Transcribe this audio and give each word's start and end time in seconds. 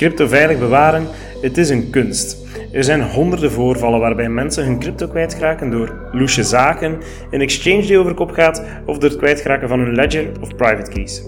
Crypto 0.00 0.26
veilig 0.26 0.58
bewaren, 0.58 1.06
het 1.42 1.58
is 1.58 1.68
een 1.68 1.90
kunst. 1.90 2.36
Er 2.72 2.84
zijn 2.84 3.02
honderden 3.02 3.52
voorvallen 3.52 4.00
waarbij 4.00 4.28
mensen 4.28 4.64
hun 4.64 4.78
crypto 4.78 5.08
kwijtraken 5.08 5.70
door 5.70 6.08
loesje 6.12 6.42
zaken, 6.42 6.98
een 7.30 7.40
exchange 7.40 7.80
die 7.80 7.98
over 7.98 8.14
kop 8.14 8.30
gaat 8.30 8.64
of 8.86 8.98
door 8.98 9.10
het 9.10 9.18
kwijtraken 9.18 9.68
van 9.68 9.80
hun 9.80 9.94
ledger 9.94 10.30
of 10.40 10.56
private 10.56 10.90
keys. 10.90 11.22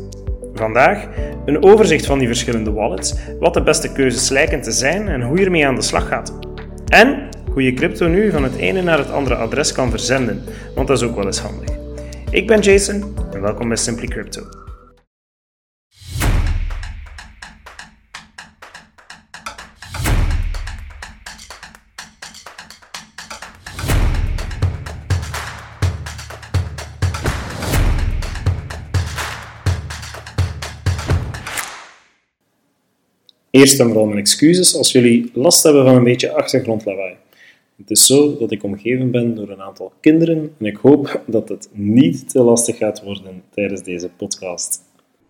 Vandaag 0.54 1.06
een 1.44 1.62
overzicht 1.62 2.06
van 2.06 2.18
die 2.18 2.26
verschillende 2.26 2.72
wallets, 2.72 3.14
wat 3.38 3.54
de 3.54 3.62
beste 3.62 3.92
keuzes 3.92 4.28
lijken 4.28 4.62
te 4.62 4.72
zijn 4.72 5.08
en 5.08 5.22
hoe 5.22 5.38
je 5.38 5.44
ermee 5.44 5.66
aan 5.66 5.74
de 5.74 5.82
slag 5.82 6.08
gaat. 6.08 6.38
En 6.86 7.28
hoe 7.50 7.62
je 7.62 7.74
crypto 7.74 8.08
nu 8.08 8.30
van 8.30 8.42
het 8.42 8.56
ene 8.56 8.82
naar 8.82 8.98
het 8.98 9.10
andere 9.10 9.34
adres 9.34 9.72
kan 9.72 9.90
verzenden, 9.90 10.42
want 10.74 10.88
dat 10.88 10.96
is 10.96 11.08
ook 11.08 11.16
wel 11.16 11.26
eens 11.26 11.40
handig. 11.40 11.68
Ik 12.30 12.46
ben 12.46 12.60
Jason 12.60 13.14
en 13.32 13.40
welkom 13.40 13.68
bij 13.68 13.76
Simply 13.76 14.06
Crypto. 14.06 14.61
Eerst 33.52 33.80
en 33.80 33.86
vooral 33.86 34.06
mijn 34.06 34.18
excuses 34.18 34.76
als 34.76 34.92
jullie 34.92 35.30
last 35.34 35.62
hebben 35.62 35.84
van 35.84 35.94
een 35.94 36.04
beetje 36.04 36.32
achtergrondlawaai. 36.32 37.14
Het 37.76 37.90
is 37.90 38.06
zo 38.06 38.36
dat 38.38 38.50
ik 38.50 38.62
omgeven 38.62 39.10
ben 39.10 39.34
door 39.34 39.50
een 39.50 39.62
aantal 39.62 39.92
kinderen 40.00 40.54
en 40.58 40.66
ik 40.66 40.76
hoop 40.76 41.22
dat 41.26 41.48
het 41.48 41.68
niet 41.72 42.30
te 42.30 42.42
lastig 42.42 42.76
gaat 42.76 43.02
worden 43.02 43.42
tijdens 43.50 43.82
deze 43.82 44.08
podcast. 44.16 44.80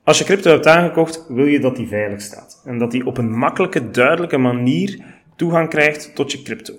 Als 0.04 0.18
je 0.18 0.24
crypto 0.24 0.50
hebt 0.50 0.66
aangekocht, 0.66 1.24
wil 1.28 1.46
je 1.46 1.60
dat 1.60 1.76
die 1.76 1.86
veilig 1.86 2.20
staat 2.20 2.62
en 2.64 2.78
dat 2.78 2.90
die 2.90 3.06
op 3.06 3.18
een 3.18 3.30
makkelijke, 3.30 3.90
duidelijke 3.90 4.38
manier 4.38 5.04
toegang 5.36 5.68
krijgt 5.68 6.14
tot 6.14 6.32
je 6.32 6.42
crypto. 6.42 6.74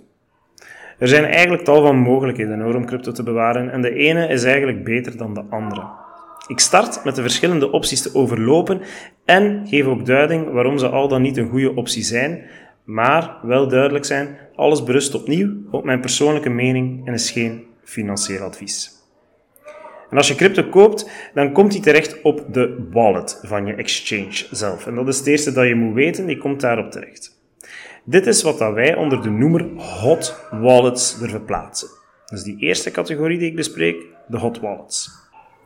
Er 0.99 1.07
zijn 1.07 1.23
eigenlijk 1.23 1.63
tal 1.63 1.81
van 1.81 1.97
mogelijkheden 1.97 2.75
om 2.75 2.85
crypto 2.85 3.11
te 3.11 3.23
bewaren 3.23 3.71
en 3.71 3.81
de 3.81 3.93
ene 3.93 4.27
is 4.27 4.43
eigenlijk 4.43 4.83
beter 4.83 5.17
dan 5.17 5.33
de 5.33 5.43
andere. 5.49 6.02
Ik 6.47 6.59
start 6.59 7.03
met 7.03 7.15
de 7.15 7.21
verschillende 7.21 7.71
opties 7.71 8.01
te 8.01 8.15
overlopen 8.15 8.81
en 9.25 9.67
geef 9.67 9.85
ook 9.85 10.05
duiding 10.05 10.51
waarom 10.51 10.77
ze 10.77 10.89
al 10.89 11.07
dan 11.07 11.21
niet 11.21 11.37
een 11.37 11.49
goede 11.49 11.75
optie 11.75 12.03
zijn, 12.03 12.45
maar 12.83 13.37
wel 13.43 13.67
duidelijk 13.67 14.05
zijn, 14.05 14.37
alles 14.55 14.83
berust 14.83 15.15
opnieuw 15.15 15.53
op 15.71 15.83
mijn 15.83 15.99
persoonlijke 15.99 16.49
mening 16.49 17.07
en 17.07 17.13
is 17.13 17.31
geen 17.31 17.63
financieel 17.83 18.41
advies. 18.41 18.91
En 20.09 20.17
als 20.17 20.27
je 20.27 20.35
crypto 20.35 20.63
koopt, 20.63 21.09
dan 21.33 21.51
komt 21.51 21.71
die 21.71 21.81
terecht 21.81 22.21
op 22.21 22.45
de 22.51 22.87
wallet 22.91 23.39
van 23.41 23.65
je 23.65 23.73
exchange 23.73 24.45
zelf. 24.51 24.87
En 24.87 24.95
dat 24.95 25.07
is 25.07 25.17
het 25.17 25.27
eerste 25.27 25.51
dat 25.51 25.67
je 25.67 25.75
moet 25.75 25.93
weten, 25.93 26.25
die 26.25 26.37
komt 26.37 26.61
daarop 26.61 26.91
terecht. 26.91 27.41
Dit 28.05 28.27
is 28.27 28.41
wat 28.41 28.57
dat 28.57 28.73
wij 28.73 28.95
onder 28.95 29.21
de 29.21 29.29
noemer 29.29 29.65
hot 29.77 30.47
wallets 30.51 31.19
durven 31.19 31.45
plaatsen. 31.45 31.87
Dus 32.25 32.43
die 32.43 32.57
eerste 32.59 32.91
categorie 32.91 33.37
die 33.37 33.49
ik 33.49 33.55
bespreek, 33.55 34.05
de 34.27 34.37
hot 34.37 34.59
wallets. 34.59 35.22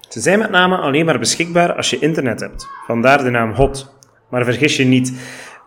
Ze 0.10 0.20
zijn 0.20 0.40
met 0.40 0.50
name 0.50 0.78
alleen 0.78 1.06
maar 1.06 1.20
beschikbaar 1.20 1.74
als 1.74 1.90
je 1.90 2.00
internet 2.00 2.40
hebt. 2.40 2.68
Vandaar 2.86 3.24
de 3.24 3.30
naam 3.30 3.52
hot. 3.52 3.96
Maar 4.30 4.44
vergis 4.44 4.78
je 4.78 4.86
niet, 4.86 5.14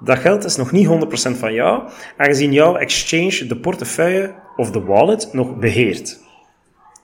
dat 0.00 0.18
geld 0.18 0.44
is 0.44 0.56
nog 0.56 0.72
niet 0.72 0.88
100% 0.88 1.38
van 1.38 1.52
jou, 1.52 1.82
aangezien 2.16 2.52
jouw 2.52 2.76
exchange 2.76 3.46
de 3.46 3.56
portefeuille 3.56 4.34
of 4.56 4.70
de 4.70 4.80
wallet 4.80 5.28
nog 5.32 5.56
beheert. 5.56 6.18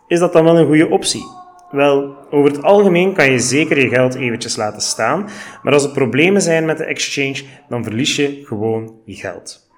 Is 0.06 0.18
dat 0.18 0.32
dan 0.32 0.44
wel 0.44 0.58
een 0.58 0.66
goede 0.66 0.88
optie? 0.88 1.24
Wel, 1.70 2.16
over 2.30 2.50
het 2.50 2.62
algemeen 2.62 3.12
kan 3.12 3.30
je 3.30 3.38
zeker 3.38 3.80
je 3.80 3.88
geld 3.88 4.14
eventjes 4.14 4.56
laten 4.56 4.82
staan, 4.82 5.28
maar 5.62 5.72
als 5.72 5.84
er 5.84 5.90
problemen 5.90 6.42
zijn 6.42 6.64
met 6.64 6.78
de 6.78 6.84
exchange, 6.84 7.42
dan 7.68 7.84
verlies 7.84 8.16
je 8.16 8.42
gewoon 8.44 8.94
je 9.04 9.14
geld. 9.14 9.70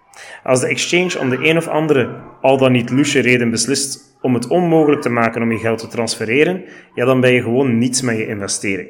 Als 0.43 0.61
de 0.61 0.67
exchange 0.67 1.19
om 1.19 1.31
de 1.31 1.49
een 1.49 1.57
of 1.57 1.69
andere, 1.69 2.21
al 2.41 2.59
dan 2.59 2.73
niet 2.73 2.91
loesje 2.91 3.21
reden 3.21 3.51
beslist 3.51 4.08
om 4.21 4.35
het 4.35 4.47
onmogelijk 4.47 5.03
te 5.03 5.09
maken 5.09 5.43
om 5.43 5.53
je 5.53 5.59
geld 5.59 5.79
te 5.79 5.87
transfereren, 5.87 6.65
ja, 6.95 7.05
dan 7.05 7.21
ben 7.21 7.33
je 7.33 7.43
gewoon 7.43 7.79
niets 7.79 8.01
met 8.01 8.17
je 8.17 8.27
investering. 8.27 8.89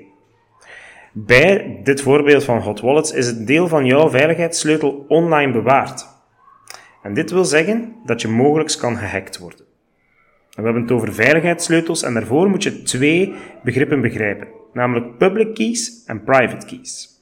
Bij 1.12 1.80
dit 1.82 2.02
voorbeeld 2.02 2.44
van 2.44 2.58
hot 2.58 2.80
wallets 2.80 3.12
is 3.12 3.26
het 3.26 3.46
deel 3.46 3.68
van 3.68 3.86
jouw 3.86 4.10
veiligheidssleutel 4.10 5.04
online 5.08 5.52
bewaard. 5.52 6.06
En 7.02 7.14
dit 7.14 7.30
wil 7.30 7.44
zeggen 7.44 7.94
dat 8.04 8.20
je 8.20 8.28
mogelijk 8.28 8.76
kan 8.80 8.96
gehackt 8.96 9.38
worden. 9.38 9.66
we 10.50 10.62
hebben 10.62 10.82
het 10.82 10.90
over 10.90 11.14
veiligheidssleutels 11.14 12.02
en 12.02 12.14
daarvoor 12.14 12.48
moet 12.48 12.62
je 12.62 12.82
twee 12.82 13.34
begrippen 13.62 14.00
begrijpen, 14.00 14.48
namelijk 14.72 15.18
public 15.18 15.54
keys 15.54 16.04
en 16.06 16.24
private 16.24 16.66
keys. 16.66 17.17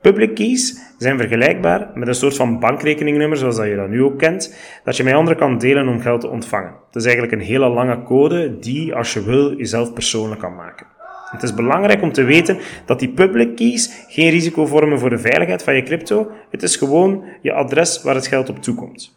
Public 0.00 0.34
keys 0.34 0.78
zijn 0.98 1.18
vergelijkbaar 1.18 1.90
met 1.94 2.08
een 2.08 2.14
soort 2.14 2.36
van 2.36 2.58
bankrekeningnummer, 2.58 3.38
zoals 3.38 3.56
dat 3.56 3.66
je 3.66 3.76
dat 3.76 3.88
nu 3.88 4.02
ook 4.02 4.18
kent, 4.18 4.56
dat 4.84 4.96
je 4.96 5.04
met 5.04 5.14
anderen 5.14 5.38
kan 5.38 5.58
delen 5.58 5.88
om 5.88 6.00
geld 6.00 6.20
te 6.20 6.28
ontvangen. 6.28 6.74
Het 6.86 6.96
is 6.96 7.04
eigenlijk 7.04 7.32
een 7.32 7.46
hele 7.46 7.68
lange 7.68 8.02
code 8.02 8.58
die, 8.58 8.94
als 8.94 9.12
je 9.12 9.22
wil, 9.22 9.56
jezelf 9.56 9.92
persoonlijk 9.92 10.40
kan 10.40 10.54
maken. 10.54 10.86
Het 11.30 11.42
is 11.42 11.54
belangrijk 11.54 12.02
om 12.02 12.12
te 12.12 12.22
weten 12.22 12.58
dat 12.84 12.98
die 12.98 13.08
public 13.08 13.56
keys 13.56 14.04
geen 14.08 14.30
risico 14.30 14.66
vormen 14.66 14.98
voor 14.98 15.10
de 15.10 15.18
veiligheid 15.18 15.62
van 15.62 15.74
je 15.74 15.82
crypto. 15.82 16.30
Het 16.50 16.62
is 16.62 16.76
gewoon 16.76 17.24
je 17.42 17.52
adres 17.52 18.02
waar 18.02 18.14
het 18.14 18.26
geld 18.26 18.48
op 18.48 18.62
toekomt. 18.62 19.16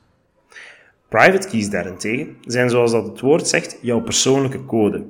Private 1.10 1.48
keys 1.48 1.70
daarentegen 1.70 2.38
zijn, 2.46 2.70
zoals 2.70 2.92
dat 2.92 3.08
het 3.08 3.20
woord 3.20 3.48
zegt, 3.48 3.78
jouw 3.82 4.02
persoonlijke 4.02 4.66
code. 4.66 5.06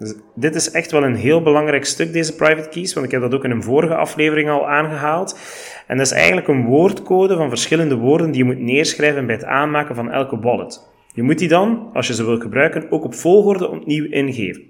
Dus 0.00 0.14
dit 0.34 0.54
is 0.54 0.70
echt 0.70 0.90
wel 0.90 1.04
een 1.04 1.14
heel 1.14 1.42
belangrijk 1.42 1.84
stuk, 1.84 2.12
deze 2.12 2.34
private 2.34 2.68
keys, 2.68 2.92
want 2.92 3.06
ik 3.06 3.12
heb 3.12 3.20
dat 3.20 3.34
ook 3.34 3.44
in 3.44 3.50
een 3.50 3.62
vorige 3.62 3.94
aflevering 3.94 4.50
al 4.50 4.68
aangehaald. 4.68 5.38
En 5.86 5.96
dat 5.96 6.06
is 6.06 6.12
eigenlijk 6.12 6.48
een 6.48 6.64
woordcode 6.64 7.36
van 7.36 7.48
verschillende 7.48 7.96
woorden 7.96 8.30
die 8.30 8.38
je 8.38 8.44
moet 8.44 8.58
neerschrijven 8.58 9.26
bij 9.26 9.34
het 9.34 9.44
aanmaken 9.44 9.94
van 9.94 10.10
elke 10.10 10.38
wallet. 10.38 10.88
Je 11.14 11.22
moet 11.22 11.38
die 11.38 11.48
dan, 11.48 11.90
als 11.92 12.06
je 12.06 12.14
ze 12.14 12.24
wilt 12.24 12.42
gebruiken, 12.42 12.90
ook 12.90 13.04
op 13.04 13.14
volgorde 13.14 13.68
opnieuw 13.68 14.10
ingeven. 14.10 14.62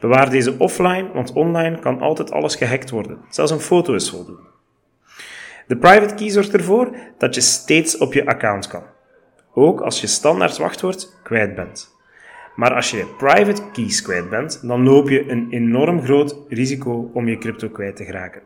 Bewaar 0.00 0.30
deze 0.30 0.54
offline, 0.58 1.10
want 1.12 1.32
online 1.32 1.78
kan 1.78 2.00
altijd 2.00 2.30
alles 2.30 2.54
gehackt 2.54 2.90
worden. 2.90 3.18
Zelfs 3.28 3.50
een 3.50 3.60
foto 3.60 3.94
is 3.94 4.10
voldoende. 4.10 4.42
De 5.66 5.76
private 5.76 6.14
key 6.14 6.28
zorgt 6.28 6.52
ervoor 6.52 6.96
dat 7.18 7.34
je 7.34 7.40
steeds 7.40 7.98
op 7.98 8.12
je 8.12 8.26
account 8.26 8.66
kan. 8.66 8.82
Ook 9.54 9.80
als 9.80 10.00
je 10.00 10.06
standaard 10.06 10.58
wachtwoord 10.58 11.18
kwijt 11.22 11.54
bent. 11.54 11.96
Maar 12.58 12.74
als 12.74 12.90
je 12.90 13.06
private 13.16 13.62
keys 13.72 14.02
kwijt 14.02 14.30
bent, 14.30 14.60
dan 14.62 14.82
loop 14.82 15.08
je 15.08 15.30
een 15.30 15.46
enorm 15.50 16.02
groot 16.02 16.36
risico 16.48 17.10
om 17.14 17.28
je 17.28 17.38
crypto 17.38 17.68
kwijt 17.68 17.96
te 17.96 18.04
geraken. 18.04 18.42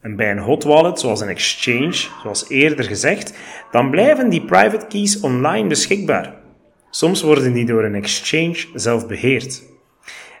En 0.00 0.16
bij 0.16 0.30
een 0.30 0.38
hot 0.38 0.64
wallet, 0.64 1.00
zoals 1.00 1.20
een 1.20 1.28
exchange, 1.28 1.92
zoals 2.22 2.48
eerder 2.48 2.84
gezegd, 2.84 3.38
dan 3.70 3.90
blijven 3.90 4.30
die 4.30 4.44
private 4.44 4.86
keys 4.86 5.20
online 5.20 5.68
beschikbaar. 5.68 6.34
Soms 6.90 7.22
worden 7.22 7.52
die 7.52 7.66
door 7.66 7.84
een 7.84 7.94
exchange 7.94 8.66
zelf 8.74 9.06
beheerd. 9.06 9.62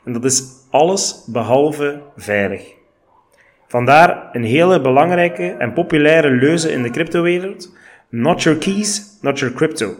En 0.04 0.12
dat 0.12 0.24
is 0.24 0.44
alles 0.70 1.24
behalve 1.26 2.02
veilig. 2.16 2.74
Vandaar 3.66 4.28
een 4.32 4.44
hele 4.44 4.80
belangrijke 4.80 5.48
en 5.48 5.72
populaire 5.72 6.30
leuze 6.30 6.72
in 6.72 6.82
de 6.82 6.90
cryptowereld: 6.90 7.74
Not 8.08 8.42
your 8.42 8.58
keys, 8.58 9.18
not 9.20 9.38
your 9.38 9.54
crypto. 9.54 9.94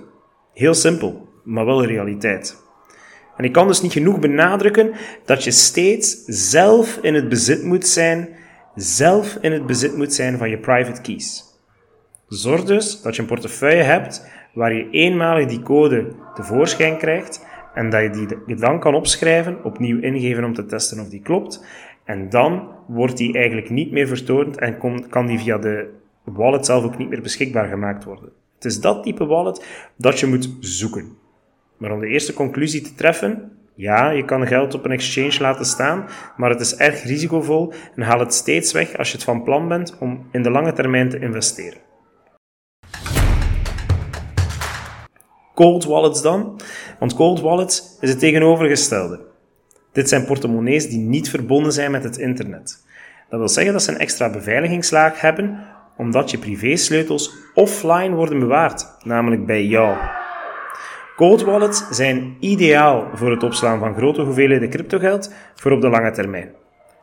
Heel 0.52 0.74
simpel 0.74 1.28
maar 1.44 1.66
wel 1.66 1.84
realiteit. 1.84 2.62
En 3.36 3.44
ik 3.44 3.52
kan 3.52 3.66
dus 3.66 3.82
niet 3.82 3.92
genoeg 3.92 4.18
benadrukken 4.18 4.92
dat 5.24 5.44
je 5.44 5.50
steeds 5.50 6.24
zelf 6.26 6.98
in 7.02 7.14
het 7.14 7.28
bezit 7.28 7.64
moet 7.64 7.86
zijn, 7.86 8.28
zelf 8.74 9.38
in 9.40 9.52
het 9.52 9.66
bezit 9.66 9.96
moet 9.96 10.12
zijn 10.12 10.38
van 10.38 10.50
je 10.50 10.58
private 10.58 11.00
keys. 11.00 11.44
Zorg 12.28 12.64
dus 12.64 13.02
dat 13.02 13.16
je 13.16 13.22
een 13.22 13.28
portefeuille 13.28 13.82
hebt 13.82 14.28
waar 14.54 14.74
je 14.74 14.90
eenmalig 14.90 15.48
die 15.48 15.62
code 15.62 16.12
tevoorschijn 16.34 16.96
krijgt 16.96 17.46
en 17.74 17.90
dat 17.90 18.02
je 18.02 18.38
die 18.46 18.56
dan 18.56 18.80
kan 18.80 18.94
opschrijven, 18.94 19.64
opnieuw 19.64 20.00
ingeven 20.00 20.44
om 20.44 20.54
te 20.54 20.66
testen 20.66 21.00
of 21.00 21.08
die 21.08 21.22
klopt. 21.22 21.64
En 22.04 22.28
dan 22.28 22.68
wordt 22.86 23.16
die 23.16 23.34
eigenlijk 23.34 23.70
niet 23.70 23.90
meer 23.90 24.06
vertoond 24.08 24.58
en 24.58 24.78
kan 25.08 25.26
die 25.26 25.38
via 25.38 25.58
de 25.58 25.88
wallet 26.24 26.66
zelf 26.66 26.84
ook 26.84 26.98
niet 26.98 27.08
meer 27.08 27.22
beschikbaar 27.22 27.68
gemaakt 27.68 28.04
worden. 28.04 28.32
Het 28.54 28.64
is 28.64 28.80
dat 28.80 29.02
type 29.02 29.26
wallet 29.26 29.66
dat 29.96 30.20
je 30.20 30.26
moet 30.26 30.56
zoeken. 30.60 31.16
Maar 31.80 31.92
om 31.92 32.00
de 32.00 32.06
eerste 32.06 32.32
conclusie 32.32 32.80
te 32.80 32.94
treffen, 32.94 33.52
ja, 33.74 34.10
je 34.10 34.24
kan 34.24 34.46
geld 34.46 34.74
op 34.74 34.84
een 34.84 34.90
exchange 34.90 35.40
laten 35.40 35.64
staan, 35.64 36.08
maar 36.36 36.50
het 36.50 36.60
is 36.60 36.76
erg 36.76 37.02
risicovol 37.02 37.72
en 37.94 38.02
haal 38.02 38.18
het 38.18 38.34
steeds 38.34 38.72
weg 38.72 38.96
als 38.96 39.10
je 39.10 39.14
het 39.14 39.24
van 39.24 39.42
plan 39.42 39.68
bent 39.68 39.98
om 39.98 40.28
in 40.32 40.42
de 40.42 40.50
lange 40.50 40.72
termijn 40.72 41.08
te 41.08 41.18
investeren. 41.18 41.78
Cold 45.54 45.84
wallets 45.84 46.22
dan? 46.22 46.60
Want 46.98 47.14
cold 47.14 47.40
wallets 47.40 47.96
is 48.00 48.08
het 48.08 48.18
tegenovergestelde. 48.18 49.20
Dit 49.92 50.08
zijn 50.08 50.24
portemonnees 50.24 50.88
die 50.88 50.98
niet 50.98 51.30
verbonden 51.30 51.72
zijn 51.72 51.90
met 51.90 52.04
het 52.04 52.18
internet. 52.18 52.84
Dat 53.28 53.38
wil 53.38 53.48
zeggen 53.48 53.72
dat 53.72 53.82
ze 53.82 53.90
een 53.90 53.98
extra 53.98 54.30
beveiligingslaag 54.30 55.20
hebben, 55.20 55.66
omdat 55.96 56.30
je 56.30 56.38
privésleutels 56.38 57.32
offline 57.54 58.14
worden 58.14 58.38
bewaard, 58.38 58.96
namelijk 59.04 59.46
bij 59.46 59.64
jou. 59.64 59.96
Cold 61.20 61.42
wallets 61.42 61.88
zijn 61.90 62.36
ideaal 62.38 63.08
voor 63.14 63.30
het 63.30 63.42
opslaan 63.42 63.78
van 63.78 63.94
grote 63.94 64.22
hoeveelheden 64.22 64.70
cryptogeld 64.70 65.34
voor 65.54 65.72
op 65.72 65.80
de 65.80 65.88
lange 65.88 66.10
termijn. 66.10 66.50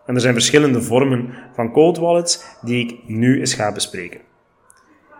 En 0.05 0.15
er 0.15 0.21
zijn 0.21 0.33
verschillende 0.33 0.81
vormen 0.81 1.29
van 1.53 1.71
cold 1.71 1.97
wallets 1.97 2.57
die 2.61 2.85
ik 2.85 2.99
nu 3.05 3.39
eens 3.39 3.53
ga 3.53 3.71
bespreken. 3.71 4.19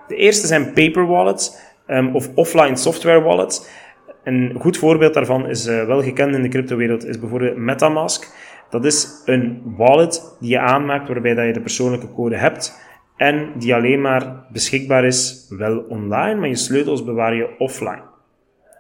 De 0.08 0.16
eerste 0.16 0.48
zijn 0.48 0.74
paper 0.74 1.08
wallets 1.08 1.58
um, 1.88 2.16
of 2.16 2.30
offline 2.36 2.76
software 2.76 3.22
wallets. 3.22 3.68
Een 4.24 4.56
goed 4.60 4.78
voorbeeld 4.78 5.14
daarvan 5.14 5.50
is 5.50 5.68
uh, 5.68 5.86
wel 5.86 6.02
gekend 6.02 6.36
in 6.36 6.42
de 6.42 6.50
cryptowereld, 6.50 7.06
is 7.06 7.20
bijvoorbeeld 7.20 7.58
Metamask. 7.58 8.34
Dat 8.70 8.86
is 8.86 9.22
een 9.26 9.62
wallet 9.78 10.36
die 10.40 10.50
je 10.50 10.60
aanmaakt 10.60 11.08
waarbij 11.08 11.34
dat 11.34 11.46
je 11.46 11.54
de 11.54 11.62
persoonlijke 11.62 12.14
code 12.14 12.38
hebt 12.38 12.80
en 13.18 13.52
die 13.56 13.76
alleen 13.76 14.02
maar 14.02 14.46
beschikbaar 14.52 15.06
is, 15.06 15.46
wel 15.50 15.78
online, 15.78 16.36
maar 16.36 16.50
je 16.50 16.56
sleutels 16.56 17.04
bewaar 17.04 17.36
je 17.36 17.56
offline. 17.58 18.16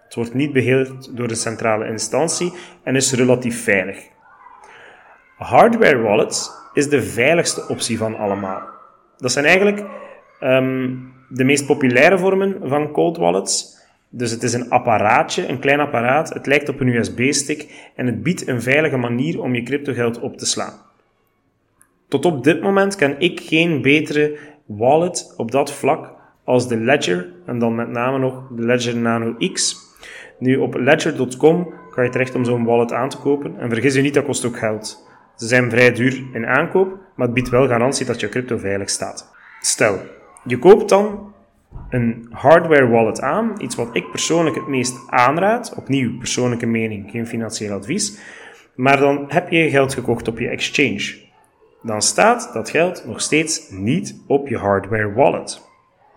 Het 0.07 0.15
wordt 0.15 0.33
niet 0.33 0.53
beheerd 0.53 1.17
door 1.17 1.27
de 1.27 1.35
centrale 1.35 1.87
instantie 1.87 2.53
en 2.83 2.95
is 2.95 3.13
relatief 3.13 3.63
veilig. 3.63 3.97
Hardware 5.37 5.97
wallets 5.97 6.51
is 6.73 6.89
de 6.89 7.03
veiligste 7.03 7.67
optie 7.67 7.97
van 7.97 8.17
allemaal. 8.17 8.61
Dat 9.17 9.31
zijn 9.31 9.45
eigenlijk 9.45 9.85
um, 10.43 11.13
de 11.29 11.43
meest 11.43 11.65
populaire 11.65 12.17
vormen 12.17 12.57
van 12.63 12.91
cold 12.91 13.17
wallets. 13.17 13.77
Dus 14.09 14.31
het 14.31 14.43
is 14.43 14.53
een 14.53 14.69
apparaatje, 14.69 15.47
een 15.47 15.59
klein 15.59 15.79
apparaat. 15.79 16.33
Het 16.33 16.45
lijkt 16.45 16.69
op 16.69 16.79
een 16.79 16.87
USB-stick 16.87 17.91
en 17.95 18.05
het 18.05 18.23
biedt 18.23 18.47
een 18.47 18.61
veilige 18.61 18.97
manier 18.97 19.41
om 19.41 19.55
je 19.55 19.63
cryptogeld 19.63 20.19
op 20.19 20.37
te 20.37 20.45
slaan. 20.45 20.73
Tot 22.07 22.25
op 22.25 22.43
dit 22.43 22.61
moment 22.61 22.95
ken 22.95 23.19
ik 23.19 23.39
geen 23.39 23.81
betere 23.81 24.37
wallet 24.65 25.33
op 25.37 25.51
dat 25.51 25.71
vlak 25.71 26.11
als 26.43 26.67
de 26.67 26.77
Ledger 26.77 27.33
en 27.45 27.59
dan 27.59 27.75
met 27.75 27.89
name 27.89 28.19
nog 28.19 28.47
de 28.55 28.61
Ledger 28.61 28.95
Nano 28.95 29.35
X. 29.53 29.86
Nu 30.39 30.57
op 30.57 30.75
ledger.com 30.75 31.73
kan 31.89 32.03
je 32.03 32.09
terecht 32.09 32.35
om 32.35 32.45
zo'n 32.45 32.65
wallet 32.65 32.93
aan 32.93 33.09
te 33.09 33.17
kopen 33.17 33.59
en 33.59 33.69
vergis 33.69 33.93
je 33.93 34.01
niet, 34.01 34.13
dat 34.13 34.25
kost 34.25 34.45
ook 34.45 34.57
geld. 34.57 35.07
Ze 35.35 35.47
zijn 35.47 35.69
vrij 35.69 35.91
duur 35.91 36.23
in 36.33 36.45
aankoop, 36.45 36.97
maar 37.15 37.25
het 37.25 37.35
biedt 37.35 37.49
wel 37.49 37.67
garantie 37.67 38.05
dat 38.05 38.19
je 38.19 38.29
crypto 38.29 38.57
veilig 38.57 38.89
staat. 38.89 39.35
Stel, 39.61 39.99
je 40.43 40.59
koopt 40.59 40.89
dan 40.89 41.33
een 41.89 42.27
hardware 42.31 42.87
wallet 42.87 43.21
aan, 43.21 43.53
iets 43.57 43.75
wat 43.75 43.89
ik 43.91 44.09
persoonlijk 44.09 44.55
het 44.55 44.67
meest 44.67 44.95
aanraad, 45.09 45.73
opnieuw 45.75 46.17
persoonlijke 46.17 46.65
mening, 46.65 47.11
geen 47.11 47.27
financieel 47.27 47.73
advies, 47.73 48.19
maar 48.75 48.97
dan 48.97 49.25
heb 49.27 49.49
je 49.49 49.69
geld 49.69 49.93
gekocht 49.93 50.27
op 50.27 50.39
je 50.39 50.47
exchange. 50.47 51.15
Dan 51.81 52.01
staat 52.01 52.49
dat 52.53 52.69
geld 52.69 53.03
nog 53.05 53.21
steeds 53.21 53.69
niet 53.69 54.21
op 54.27 54.47
je 54.47 54.57
hardware 54.57 55.13
wallet. 55.13 55.61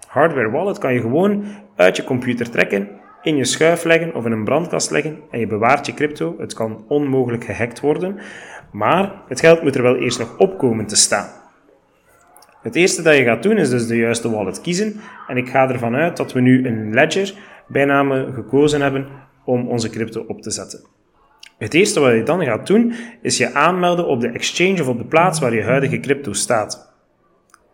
Hardware 0.06 0.50
wallet 0.50 0.78
kan 0.78 0.92
je 0.92 1.00
gewoon 1.00 1.44
uit 1.76 1.96
je 1.96 2.04
computer 2.04 2.50
trekken, 2.50 2.88
in 3.22 3.36
je 3.36 3.44
schuif 3.44 3.84
leggen 3.84 4.14
of 4.14 4.24
in 4.24 4.32
een 4.32 4.44
brandkast 4.44 4.90
leggen 4.90 5.18
en 5.30 5.38
je 5.38 5.46
bewaart 5.46 5.86
je 5.86 5.94
crypto. 5.94 6.34
Het 6.38 6.54
kan 6.54 6.84
onmogelijk 6.88 7.44
gehackt 7.44 7.80
worden, 7.80 8.18
maar 8.72 9.12
het 9.28 9.40
geld 9.40 9.62
moet 9.62 9.74
er 9.74 9.82
wel 9.82 9.96
eerst 9.96 10.18
nog 10.18 10.38
op 10.38 10.58
komen 10.58 10.86
te 10.86 10.96
staan. 10.96 11.28
Het 12.62 12.74
eerste 12.74 13.02
dat 13.02 13.16
je 13.16 13.24
gaat 13.24 13.42
doen 13.42 13.56
is 13.56 13.70
dus 13.70 13.86
de 13.86 13.96
juiste 13.96 14.30
wallet 14.30 14.60
kiezen. 14.60 15.00
En 15.26 15.36
ik 15.36 15.48
ga 15.48 15.68
ervan 15.68 15.94
uit 15.94 16.16
dat 16.16 16.32
we 16.32 16.40
nu 16.40 16.66
een 16.66 16.94
ledger 16.94 17.34
bijname 17.66 18.32
gekozen 18.32 18.80
hebben 18.80 19.06
om 19.44 19.68
onze 19.68 19.90
crypto 19.90 20.24
op 20.26 20.42
te 20.42 20.50
zetten. 20.50 20.80
Het 21.58 21.74
eerste 21.74 22.00
wat 22.00 22.12
je 22.12 22.22
dan 22.22 22.44
gaat 22.44 22.66
doen 22.66 22.94
is 23.22 23.36
je 23.36 23.54
aanmelden 23.54 24.06
op 24.06 24.20
de 24.20 24.28
exchange 24.28 24.80
of 24.80 24.88
op 24.88 24.98
de 24.98 25.04
plaats 25.04 25.40
waar 25.40 25.54
je 25.54 25.62
huidige 25.62 26.00
crypto 26.00 26.32
staat. 26.32 26.94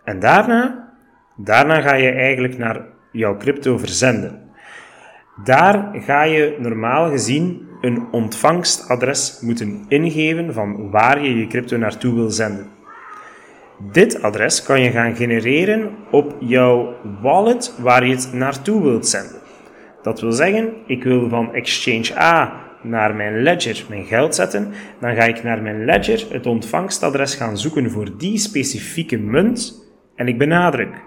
En 0.04 0.18
daarna, 0.18 0.92
daarna 1.36 1.80
ga 1.80 1.94
je 1.94 2.10
eigenlijk 2.10 2.58
naar 2.58 2.84
jouw 3.12 3.36
crypto 3.36 3.78
verzenden. 3.78 4.45
Daar 5.44 5.90
ga 5.92 6.22
je 6.22 6.56
normaal 6.58 7.10
gezien 7.10 7.68
een 7.80 8.06
ontvangstadres 8.10 9.40
moeten 9.40 9.84
ingeven 9.88 10.52
van 10.52 10.90
waar 10.90 11.22
je 11.24 11.38
je 11.38 11.46
crypto 11.46 11.76
naartoe 11.76 12.14
wil 12.14 12.30
zenden. 12.30 12.66
Dit 13.92 14.22
adres 14.22 14.62
kan 14.62 14.80
je 14.80 14.90
gaan 14.90 15.16
genereren 15.16 15.90
op 16.10 16.36
jouw 16.40 16.94
wallet 17.22 17.74
waar 17.78 18.06
je 18.06 18.14
het 18.14 18.32
naartoe 18.32 18.82
wilt 18.82 19.06
zenden. 19.06 19.40
Dat 20.02 20.20
wil 20.20 20.32
zeggen, 20.32 20.72
ik 20.86 21.04
wil 21.04 21.28
van 21.28 21.54
Exchange 21.54 22.18
A 22.18 22.64
naar 22.82 23.14
mijn 23.14 23.42
ledger 23.42 23.84
mijn 23.88 24.04
geld 24.04 24.34
zetten, 24.34 24.72
dan 25.00 25.14
ga 25.14 25.22
ik 25.22 25.42
naar 25.42 25.62
mijn 25.62 25.84
ledger 25.84 26.26
het 26.30 26.46
ontvangstadres 26.46 27.34
gaan 27.34 27.58
zoeken 27.58 27.90
voor 27.90 28.16
die 28.18 28.38
specifieke 28.38 29.18
munt 29.18 29.86
en 30.14 30.28
ik 30.28 30.38
benadruk 30.38 31.04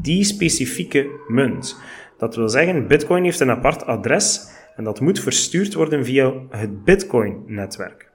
die 0.00 0.24
specifieke 0.24 1.08
munt. 1.28 1.76
Dat 2.18 2.36
wil 2.36 2.48
zeggen, 2.48 2.86
Bitcoin 2.86 3.24
heeft 3.24 3.40
een 3.40 3.50
apart 3.50 3.86
adres 3.86 4.54
en 4.76 4.84
dat 4.84 5.00
moet 5.00 5.20
verstuurd 5.20 5.74
worden 5.74 6.04
via 6.04 6.32
het 6.50 6.84
Bitcoin-netwerk. 6.84 8.10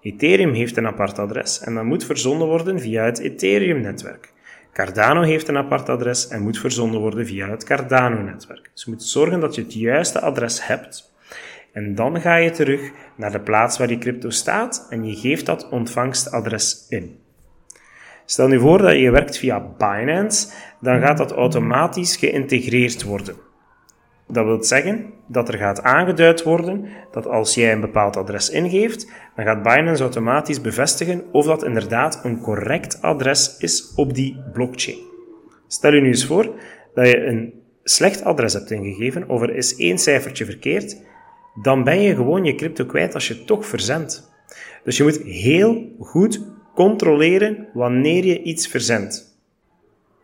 Ethereum 0.00 0.52
heeft 0.52 0.76
een 0.76 0.86
apart 0.86 1.18
adres 1.18 1.60
en 1.60 1.74
dat 1.74 1.84
moet 1.84 2.04
verzonden 2.04 2.46
worden 2.46 2.80
via 2.80 3.04
het 3.04 3.18
Ethereum-netwerk. 3.18 4.32
Cardano 4.72 5.22
heeft 5.22 5.48
een 5.48 5.56
apart 5.56 5.88
adres 5.88 6.28
en 6.28 6.42
moet 6.42 6.58
verzonden 6.58 7.00
worden 7.00 7.26
via 7.26 7.48
het 7.48 7.64
Cardano-netwerk. 7.64 8.70
Dus 8.72 8.84
je 8.84 8.90
moet 8.90 9.02
zorgen 9.02 9.40
dat 9.40 9.54
je 9.54 9.62
het 9.62 9.74
juiste 9.74 10.20
adres 10.20 10.66
hebt. 10.66 11.12
En 11.72 11.94
dan 11.94 12.20
ga 12.20 12.36
je 12.36 12.50
terug 12.50 12.90
naar 13.16 13.32
de 13.32 13.40
plaats 13.40 13.78
waar 13.78 13.90
je 13.90 13.98
crypto 13.98 14.30
staat 14.30 14.86
en 14.90 15.04
je 15.04 15.16
geeft 15.16 15.46
dat 15.46 15.68
ontvangstadres 15.68 16.86
in. 16.88 17.18
Stel 18.30 18.48
nu 18.48 18.58
voor 18.58 18.78
dat 18.78 18.96
je 18.96 19.10
werkt 19.10 19.38
via 19.38 19.66
Binance, 19.78 20.48
dan 20.80 21.00
gaat 21.00 21.18
dat 21.18 21.32
automatisch 21.32 22.16
geïntegreerd 22.16 23.02
worden. 23.02 23.36
Dat 24.28 24.44
wil 24.44 24.64
zeggen 24.64 25.12
dat 25.26 25.48
er 25.48 25.58
gaat 25.58 25.82
aangeduid 25.82 26.42
worden 26.42 26.88
dat 27.12 27.26
als 27.26 27.54
jij 27.54 27.72
een 27.72 27.80
bepaald 27.80 28.16
adres 28.16 28.50
ingeeft, 28.50 29.10
dan 29.36 29.44
gaat 29.44 29.62
Binance 29.62 30.02
automatisch 30.02 30.60
bevestigen 30.60 31.24
of 31.32 31.46
dat 31.46 31.64
inderdaad 31.64 32.20
een 32.24 32.40
correct 32.40 33.02
adres 33.02 33.56
is 33.58 33.92
op 33.96 34.14
die 34.14 34.42
blockchain. 34.52 34.98
Stel 35.66 35.94
je 35.94 36.00
nu 36.00 36.06
eens 36.06 36.26
voor 36.26 36.54
dat 36.94 37.06
je 37.06 37.26
een 37.26 37.52
slecht 37.82 38.24
adres 38.24 38.52
hebt 38.52 38.70
ingegeven 38.70 39.28
of 39.28 39.42
er 39.42 39.54
is 39.54 39.76
één 39.76 39.98
cijfertje 39.98 40.44
verkeerd, 40.44 40.96
dan 41.62 41.84
ben 41.84 42.00
je 42.00 42.14
gewoon 42.14 42.44
je 42.44 42.54
crypto 42.54 42.84
kwijt 42.84 43.14
als 43.14 43.28
je 43.28 43.44
toch 43.44 43.66
verzendt. 43.66 44.30
Dus 44.84 44.96
je 44.96 45.02
moet 45.02 45.22
heel 45.22 45.96
goed 45.98 46.58
controleren 46.74 47.68
wanneer 47.72 48.24
je 48.24 48.42
iets 48.42 48.66
verzendt. 48.66 49.38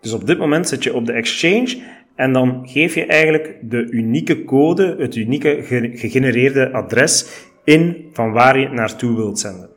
Dus 0.01 0.13
op 0.13 0.27
dit 0.27 0.39
moment 0.39 0.69
zit 0.69 0.83
je 0.83 0.95
op 0.95 1.07
de 1.07 1.13
exchange 1.13 1.83
en 2.15 2.33
dan 2.33 2.69
geef 2.69 2.95
je 2.95 3.07
eigenlijk 3.07 3.59
de 3.63 3.91
unieke 3.91 4.45
code, 4.45 4.97
het 4.99 5.17
unieke 5.17 5.63
gegenereerde 5.95 6.73
adres 6.73 7.45
in 7.65 8.09
van 8.13 8.33
waar 8.33 8.59
je 8.59 8.65
het 8.65 8.75
naartoe 8.75 9.17
wilt 9.17 9.39
zenden. 9.39 9.71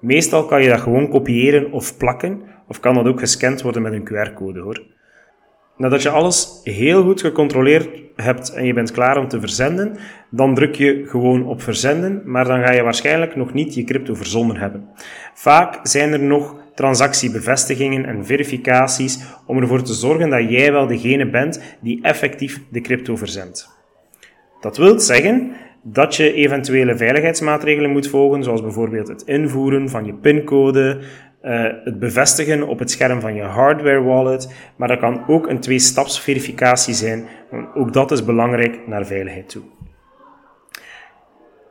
Meestal 0.00 0.46
kan 0.46 0.62
je 0.62 0.68
dat 0.68 0.80
gewoon 0.80 1.08
kopiëren 1.08 1.72
of 1.72 1.96
plakken, 1.96 2.42
of 2.68 2.80
kan 2.80 2.94
dat 2.94 3.06
ook 3.06 3.18
gescand 3.18 3.62
worden 3.62 3.82
met 3.82 3.92
een 3.92 4.04
QR-code 4.04 4.60
hoor. 4.60 4.95
Nadat 5.76 6.02
je 6.02 6.10
alles 6.10 6.60
heel 6.62 7.02
goed 7.02 7.20
gecontroleerd 7.20 7.88
hebt 8.16 8.52
en 8.52 8.66
je 8.66 8.72
bent 8.72 8.92
klaar 8.92 9.18
om 9.18 9.28
te 9.28 9.40
verzenden, 9.40 9.96
dan 10.30 10.54
druk 10.54 10.74
je 10.74 11.04
gewoon 11.06 11.46
op 11.46 11.62
verzenden, 11.62 12.22
maar 12.24 12.44
dan 12.44 12.62
ga 12.62 12.72
je 12.72 12.82
waarschijnlijk 12.82 13.36
nog 13.36 13.52
niet 13.52 13.74
je 13.74 13.84
crypto 13.84 14.14
verzonden 14.14 14.56
hebben. 14.56 14.88
Vaak 15.34 15.78
zijn 15.82 16.12
er 16.12 16.20
nog 16.20 16.56
transactiebevestigingen 16.74 18.06
en 18.06 18.26
verificaties 18.26 19.20
om 19.46 19.58
ervoor 19.58 19.82
te 19.82 19.94
zorgen 19.94 20.30
dat 20.30 20.50
jij 20.50 20.72
wel 20.72 20.86
degene 20.86 21.30
bent 21.30 21.76
die 21.80 22.02
effectief 22.02 22.60
de 22.70 22.80
crypto 22.80 23.16
verzendt. 23.16 23.68
Dat 24.60 24.76
wil 24.76 25.00
zeggen 25.00 25.52
dat 25.82 26.16
je 26.16 26.32
eventuele 26.32 26.96
veiligheidsmaatregelen 26.96 27.90
moet 27.90 28.08
volgen, 28.08 28.42
zoals 28.42 28.62
bijvoorbeeld 28.62 29.08
het 29.08 29.22
invoeren 29.22 29.88
van 29.88 30.04
je 30.04 30.14
pincode, 30.14 30.98
uh, 31.42 31.66
het 31.84 31.98
bevestigen 31.98 32.68
op 32.68 32.78
het 32.78 32.90
scherm 32.90 33.20
van 33.20 33.34
je 33.34 33.42
hardware 33.42 34.02
wallet, 34.02 34.54
maar 34.76 34.88
dat 34.88 34.98
kan 34.98 35.24
ook 35.28 35.48
een 35.48 35.60
twee-staps-verificatie 35.60 36.94
zijn. 36.94 37.26
Ook 37.74 37.92
dat 37.92 38.10
is 38.10 38.24
belangrijk 38.24 38.86
naar 38.86 39.06
veiligheid 39.06 39.48
toe. 39.48 39.62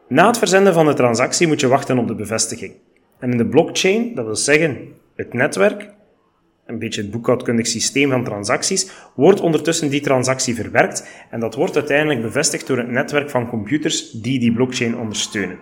Na 0.08 0.28
het 0.28 0.38
verzenden 0.38 0.74
van 0.74 0.86
de 0.86 0.94
transactie 0.94 1.48
moet 1.48 1.60
je 1.60 1.68
wachten 1.68 1.98
op 1.98 2.08
de 2.08 2.16
bevestiging. 2.16 2.74
En 3.20 3.32
in 3.32 3.38
de 3.38 3.48
blockchain, 3.48 4.16
dat 4.16 4.26
wil 4.26 4.36
zeggen 4.36 4.78
het 5.16 5.34
netwerk, 5.34 5.94
een 6.66 6.80
beetje 6.80 7.02
het 7.02 7.12
boekhoudkundig 7.12 7.68
systeem 7.68 8.10
van 8.10 8.24
transacties, 8.24 8.92
wordt 9.16 9.42
ondertussen 9.42 9.90
die 9.90 10.02
transactie 10.02 10.56
verwerkt 10.56 11.26
en 11.30 11.40
dat 11.40 11.56
wordt 11.56 11.76
uiteindelijk 11.76 12.22
bevestigd 12.22 12.68
door 12.68 12.78
het 12.78 12.90
netwerk 12.92 13.30
van 13.30 13.50
computers 13.50 14.12
die 14.12 14.40
die 14.40 14.54
blockchain 14.54 14.98
ondersteunen. 14.98 15.60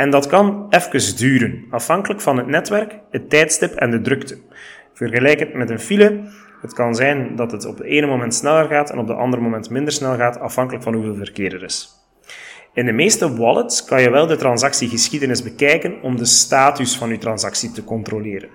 En 0.00 0.10
dat 0.10 0.26
kan 0.26 0.66
even 0.68 1.16
duren, 1.16 1.64
afhankelijk 1.70 2.20
van 2.20 2.36
het 2.36 2.46
netwerk, 2.46 2.98
het 3.10 3.30
tijdstip 3.30 3.74
en 3.74 3.90
de 3.90 4.00
drukte. 4.00 4.38
Vergelijk 4.94 5.38
het 5.38 5.54
met 5.54 5.70
een 5.70 5.80
file. 5.80 6.20
Het 6.60 6.72
kan 6.72 6.94
zijn 6.94 7.36
dat 7.36 7.52
het 7.52 7.66
op 7.66 7.78
het 7.78 7.86
ene 7.86 8.06
moment 8.06 8.34
sneller 8.34 8.68
gaat 8.68 8.90
en 8.90 8.98
op 8.98 9.08
het 9.08 9.16
andere 9.16 9.42
moment 9.42 9.70
minder 9.70 9.92
snel 9.92 10.16
gaat, 10.16 10.38
afhankelijk 10.38 10.84
van 10.84 10.94
hoeveel 10.94 11.14
verkeer 11.14 11.54
er 11.54 11.62
is. 11.62 11.88
In 12.74 12.86
de 12.86 12.92
meeste 12.92 13.36
wallets 13.36 13.84
kan 13.84 14.02
je 14.02 14.10
wel 14.10 14.26
de 14.26 14.36
transactiegeschiedenis 14.36 15.42
bekijken 15.42 16.02
om 16.02 16.16
de 16.16 16.24
status 16.24 16.96
van 16.96 17.08
je 17.08 17.18
transactie 17.18 17.72
te 17.72 17.84
controleren. 17.84 18.48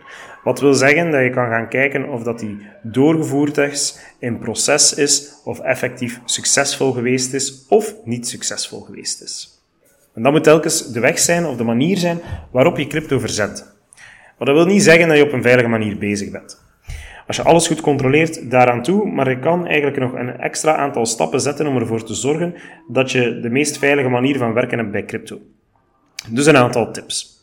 Wat 0.43 0.59
wil 0.59 0.73
zeggen 0.73 1.11
dat 1.11 1.23
je 1.23 1.29
kan 1.29 1.49
gaan 1.49 1.69
kijken 1.69 2.09
of 2.09 2.23
dat 2.23 2.39
die 2.39 2.57
doorgevoerd 2.81 3.57
is, 3.57 3.99
in 4.19 4.39
proces 4.39 4.93
is, 4.93 5.41
of 5.43 5.59
effectief 5.59 6.19
succesvol 6.25 6.91
geweest 6.91 7.33
is 7.33 7.65
of 7.69 7.95
niet 8.03 8.27
succesvol 8.27 8.79
geweest 8.79 9.21
is. 9.21 9.54
En 10.15 10.23
dat 10.23 10.31
moet 10.31 10.43
telkens 10.43 10.91
de 10.91 10.99
weg 10.99 11.19
zijn 11.19 11.45
of 11.45 11.57
de 11.57 11.63
manier 11.63 11.97
zijn 11.97 12.19
waarop 12.51 12.77
je 12.77 12.87
crypto 12.87 13.19
verzet. 13.19 13.73
Maar 14.37 14.47
dat 14.47 14.55
wil 14.55 14.65
niet 14.65 14.83
zeggen 14.83 15.07
dat 15.07 15.17
je 15.17 15.23
op 15.23 15.31
een 15.31 15.41
veilige 15.41 15.67
manier 15.67 15.97
bezig 15.97 16.31
bent. 16.31 16.63
Als 17.27 17.35
je 17.35 17.43
alles 17.43 17.67
goed 17.67 17.81
controleert, 17.81 18.51
daaraan 18.51 18.83
toe, 18.83 19.11
maar 19.11 19.29
je 19.29 19.39
kan 19.39 19.67
eigenlijk 19.67 19.97
nog 19.97 20.13
een 20.13 20.37
extra 20.39 20.75
aantal 20.75 21.05
stappen 21.05 21.41
zetten 21.41 21.67
om 21.67 21.77
ervoor 21.77 22.03
te 22.03 22.13
zorgen 22.13 22.55
dat 22.87 23.11
je 23.11 23.39
de 23.39 23.49
meest 23.49 23.77
veilige 23.77 24.09
manier 24.09 24.37
van 24.37 24.53
werken 24.53 24.77
hebt 24.77 24.91
bij 24.91 25.05
crypto. 25.05 25.39
Dus 26.29 26.45
een 26.45 26.57
aantal 26.57 26.91
tips. 26.91 27.33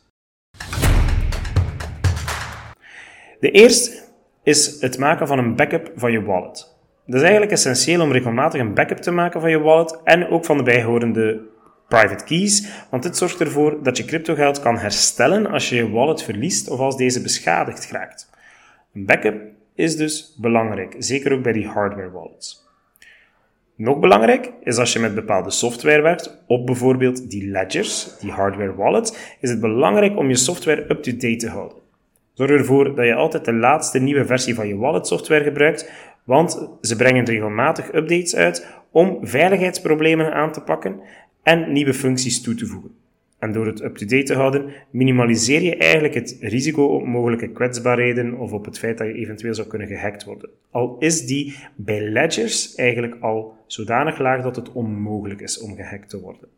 De 3.40 3.50
eerste 3.50 4.02
is 4.42 4.80
het 4.80 4.98
maken 4.98 5.26
van 5.26 5.38
een 5.38 5.56
backup 5.56 5.92
van 5.96 6.12
je 6.12 6.22
wallet. 6.22 6.76
Dat 7.06 7.14
is 7.14 7.22
eigenlijk 7.22 7.52
essentieel 7.52 8.00
om 8.00 8.12
regelmatig 8.12 8.60
een 8.60 8.74
backup 8.74 8.98
te 8.98 9.10
maken 9.10 9.40
van 9.40 9.50
je 9.50 9.58
wallet 9.58 10.00
en 10.04 10.28
ook 10.28 10.44
van 10.44 10.56
de 10.56 10.62
bijhorende 10.62 11.40
private 11.92 12.24
keys, 12.24 12.66
want 12.90 13.02
dit 13.02 13.16
zorgt 13.16 13.40
ervoor 13.40 13.82
dat 13.82 13.96
je 13.96 14.04
cryptogeld 14.04 14.60
kan 14.60 14.78
herstellen 14.78 15.46
als 15.46 15.68
je 15.68 15.76
je 15.76 15.90
wallet 15.90 16.22
verliest 16.22 16.68
of 16.68 16.78
als 16.78 16.96
deze 16.96 17.22
beschadigd 17.22 17.90
raakt. 17.90 18.30
Een 18.94 19.04
backup 19.04 19.40
is 19.74 19.96
dus 19.96 20.36
belangrijk, 20.38 20.94
zeker 20.98 21.32
ook 21.32 21.42
bij 21.42 21.52
die 21.52 21.66
hardware 21.66 22.10
wallets. 22.10 22.60
Nog 23.76 24.00
belangrijk 24.00 24.52
is 24.62 24.76
als 24.76 24.92
je 24.92 24.98
met 24.98 25.14
bepaalde 25.14 25.50
software 25.50 26.02
werkt, 26.02 26.44
op 26.46 26.66
bijvoorbeeld 26.66 27.30
die 27.30 27.50
ledgers, 27.50 28.18
die 28.20 28.30
hardware 28.30 28.74
wallets, 28.74 29.36
is 29.40 29.50
het 29.50 29.60
belangrijk 29.60 30.16
om 30.16 30.28
je 30.28 30.36
software 30.36 30.90
up-to-date 30.90 31.36
te 31.36 31.48
houden. 31.48 31.76
Zorg 32.32 32.50
ervoor 32.50 32.94
dat 32.94 33.06
je 33.06 33.14
altijd 33.14 33.44
de 33.44 33.52
laatste 33.52 33.98
nieuwe 33.98 34.24
versie 34.24 34.54
van 34.54 34.68
je 34.68 34.76
wallet 34.76 35.06
software 35.06 35.44
gebruikt, 35.44 35.90
want 36.24 36.68
ze 36.80 36.96
brengen 36.96 37.24
regelmatig 37.24 37.94
updates 37.94 38.36
uit 38.36 38.66
om 38.90 39.18
veiligheidsproblemen 39.22 40.34
aan 40.34 40.52
te 40.52 40.60
pakken 40.60 41.00
en 41.42 41.72
nieuwe 41.72 41.94
functies 41.94 42.40
toe 42.40 42.54
te 42.54 42.66
voegen. 42.66 42.90
En 43.38 43.52
door 43.52 43.66
het 43.66 43.82
up-to-date 43.82 44.22
te 44.22 44.34
houden, 44.34 44.72
minimaliseer 44.90 45.62
je 45.62 45.76
eigenlijk 45.76 46.14
het 46.14 46.36
risico 46.40 46.84
op 46.84 47.06
mogelijke 47.06 47.48
kwetsbaarheden 47.48 48.38
of 48.38 48.52
op 48.52 48.64
het 48.64 48.78
feit 48.78 48.98
dat 48.98 49.06
je 49.06 49.14
eventueel 49.14 49.54
zou 49.54 49.68
kunnen 49.68 49.88
gehackt 49.88 50.24
worden. 50.24 50.50
Al 50.70 50.96
is 50.98 51.26
die 51.26 51.54
bij 51.74 52.00
ledgers 52.00 52.74
eigenlijk 52.74 53.16
al 53.20 53.56
zodanig 53.66 54.18
laag 54.18 54.42
dat 54.42 54.56
het 54.56 54.72
onmogelijk 54.72 55.40
is 55.40 55.60
om 55.60 55.76
gehackt 55.76 56.08
te 56.08 56.20
worden. 56.20 56.48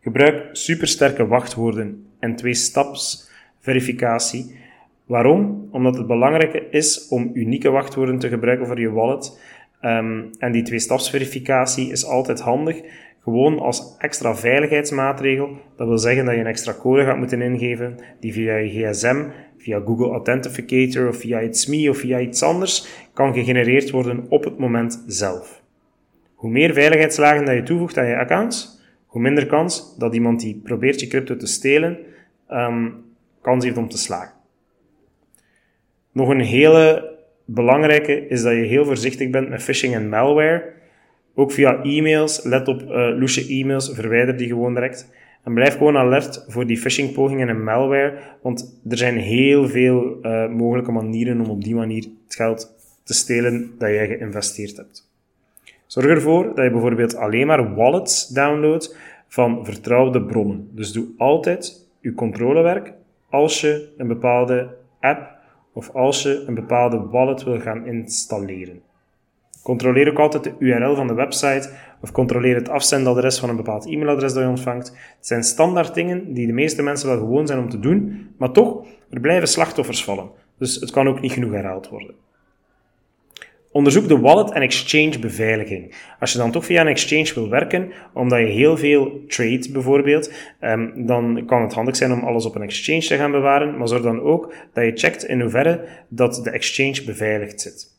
Gebruik 0.00 0.48
supersterke 0.52 1.26
wachtwoorden 1.26 2.06
en 2.18 2.36
twee-staps 2.36 3.30
verificatie. 3.60 4.56
Waarom? 5.04 5.68
Omdat 5.70 5.96
het 5.96 6.06
belangrijk 6.06 6.54
is 6.70 7.08
om 7.08 7.30
unieke 7.34 7.70
wachtwoorden 7.70 8.18
te 8.18 8.28
gebruiken 8.28 8.66
voor 8.66 8.80
je 8.80 8.90
wallet. 8.90 9.40
Um, 9.82 10.30
en 10.38 10.52
die 10.52 10.62
twee-stapsverificatie 10.62 11.90
is 11.90 12.04
altijd 12.04 12.40
handig, 12.40 12.80
gewoon 13.22 13.58
als 13.58 13.96
extra 13.98 14.36
veiligheidsmaatregel. 14.36 15.48
Dat 15.76 15.88
wil 15.88 15.98
zeggen 15.98 16.24
dat 16.24 16.34
je 16.34 16.40
een 16.40 16.46
extra 16.46 16.74
code 16.74 17.04
gaat 17.04 17.18
moeten 17.18 17.42
ingeven 17.42 17.98
die 18.20 18.32
via 18.32 18.56
je 18.56 18.68
gsm, 18.68 19.24
via 19.56 19.80
Google 19.80 20.10
Authenticator 20.10 21.08
of 21.08 21.16
via 21.16 21.42
iets 21.42 21.60
SME 21.60 21.90
of 21.90 21.98
via 21.98 22.20
iets 22.20 22.42
anders 22.42 22.86
kan 23.12 23.34
gegenereerd 23.34 23.90
worden 23.90 24.26
op 24.28 24.44
het 24.44 24.58
moment 24.58 25.04
zelf. 25.06 25.62
Hoe 26.34 26.50
meer 26.50 26.72
veiligheidslagen 26.72 27.44
dat 27.44 27.54
je 27.54 27.62
toevoegt 27.62 27.98
aan 27.98 28.06
je 28.06 28.16
accounts, 28.16 28.80
hoe 29.06 29.20
minder 29.20 29.46
kans 29.46 29.96
dat 29.98 30.14
iemand 30.14 30.40
die 30.40 30.60
probeert 30.64 31.00
je 31.00 31.06
crypto 31.06 31.36
te 31.36 31.46
stelen, 31.46 31.98
um, 32.50 33.04
kans 33.40 33.64
heeft 33.64 33.76
om 33.76 33.88
te 33.88 33.98
slagen. 33.98 34.34
Nog 36.12 36.28
een 36.28 36.40
hele 36.40 37.16
belangrijke 37.44 38.26
is 38.26 38.42
dat 38.42 38.52
je 38.52 38.58
heel 38.62 38.84
voorzichtig 38.84 39.30
bent 39.30 39.48
met 39.48 39.62
phishing 39.62 39.94
en 39.94 40.08
malware. 40.08 40.72
Ook 41.38 41.52
via 41.52 41.82
e-mails, 41.82 42.42
let 42.42 42.68
op 42.68 42.82
uh, 42.82 43.18
loesje 43.18 43.46
e-mails, 43.48 43.90
verwijder 43.94 44.36
die 44.36 44.48
gewoon 44.48 44.74
direct. 44.74 45.10
En 45.44 45.54
blijf 45.54 45.76
gewoon 45.76 45.96
alert 45.96 46.44
voor 46.48 46.66
die 46.66 46.76
phishing-pogingen 46.76 47.48
en 47.48 47.64
malware, 47.64 48.18
want 48.42 48.80
er 48.88 48.96
zijn 48.96 49.16
heel 49.16 49.68
veel 49.68 50.18
uh, 50.22 50.48
mogelijke 50.48 50.92
manieren 50.92 51.40
om 51.40 51.50
op 51.50 51.64
die 51.64 51.74
manier 51.74 52.02
het 52.24 52.34
geld 52.34 52.74
te 53.04 53.14
stelen 53.14 53.70
dat 53.78 53.88
jij 53.88 54.06
geïnvesteerd 54.06 54.76
hebt. 54.76 55.10
Zorg 55.86 56.06
ervoor 56.06 56.54
dat 56.54 56.64
je 56.64 56.70
bijvoorbeeld 56.70 57.16
alleen 57.16 57.46
maar 57.46 57.74
wallets 57.74 58.28
downloadt 58.28 58.96
van 59.28 59.64
vertrouwde 59.64 60.22
bronnen. 60.22 60.68
Dus 60.72 60.92
doe 60.92 61.06
altijd 61.16 61.86
je 62.00 62.14
controlewerk 62.14 62.92
als 63.30 63.60
je 63.60 63.88
een 63.96 64.08
bepaalde 64.08 64.74
app 65.00 65.30
of 65.72 65.90
als 65.90 66.22
je 66.22 66.44
een 66.46 66.54
bepaalde 66.54 66.98
wallet 66.98 67.44
wil 67.44 67.60
gaan 67.60 67.86
installeren. 67.86 68.87
Controleer 69.68 70.08
ook 70.08 70.18
altijd 70.18 70.44
de 70.44 70.54
URL 70.58 70.94
van 70.94 71.06
de 71.06 71.14
website 71.14 71.70
of 72.00 72.12
controleer 72.12 72.54
het 72.54 72.68
afzendadres 72.68 73.38
van 73.38 73.48
een 73.48 73.56
bepaald 73.56 73.86
e-mailadres 73.86 74.32
dat 74.32 74.42
je 74.42 74.48
ontvangt. 74.48 74.88
Het 74.88 75.26
zijn 75.26 75.42
standaard 75.42 75.94
dingen 75.94 76.32
die 76.34 76.46
de 76.46 76.52
meeste 76.52 76.82
mensen 76.82 77.08
wel 77.08 77.18
gewoon 77.18 77.46
zijn 77.46 77.58
om 77.58 77.68
te 77.68 77.80
doen, 77.80 78.28
maar 78.38 78.50
toch, 78.50 78.86
er 79.10 79.20
blijven 79.20 79.48
slachtoffers 79.48 80.04
vallen. 80.04 80.30
Dus 80.58 80.74
het 80.74 80.90
kan 80.90 81.08
ook 81.08 81.20
niet 81.20 81.32
genoeg 81.32 81.52
herhaald 81.52 81.88
worden. 81.88 82.14
Onderzoek 83.72 84.08
de 84.08 84.18
wallet 84.18 84.50
en 84.50 84.62
exchange 84.62 85.18
beveiliging. 85.18 85.94
Als 86.20 86.32
je 86.32 86.38
dan 86.38 86.50
toch 86.50 86.64
via 86.64 86.80
een 86.80 86.86
exchange 86.86 87.34
wil 87.34 87.48
werken, 87.48 87.92
omdat 88.14 88.38
je 88.38 88.46
heel 88.46 88.76
veel 88.76 89.20
trade 89.26 89.68
bijvoorbeeld, 89.72 90.32
um, 90.60 91.06
dan 91.06 91.42
kan 91.46 91.62
het 91.62 91.72
handig 91.72 91.96
zijn 91.96 92.12
om 92.12 92.24
alles 92.24 92.46
op 92.46 92.54
een 92.54 92.62
exchange 92.62 93.06
te 93.06 93.16
gaan 93.16 93.30
bewaren, 93.30 93.78
maar 93.78 93.88
zorg 93.88 94.02
dan 94.02 94.20
ook 94.20 94.54
dat 94.72 94.84
je 94.84 94.96
checkt 94.96 95.24
in 95.24 95.40
hoeverre 95.40 95.84
dat 96.08 96.40
de 96.44 96.50
exchange 96.50 97.02
beveiligd 97.04 97.60
zit. 97.60 97.97